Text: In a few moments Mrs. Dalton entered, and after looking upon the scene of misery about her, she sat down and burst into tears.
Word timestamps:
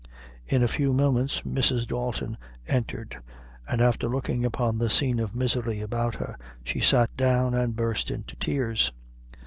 In 0.47 0.63
a 0.63 0.67
few 0.67 0.93
moments 0.93 1.41
Mrs. 1.41 1.85
Dalton 1.85 2.35
entered, 2.67 3.19
and 3.69 3.81
after 3.81 4.07
looking 4.09 4.43
upon 4.43 4.79
the 4.79 4.89
scene 4.89 5.19
of 5.19 5.35
misery 5.35 5.79
about 5.79 6.15
her, 6.15 6.39
she 6.63 6.79
sat 6.79 7.15
down 7.15 7.53
and 7.53 7.75
burst 7.75 8.09
into 8.09 8.35
tears. 8.35 8.91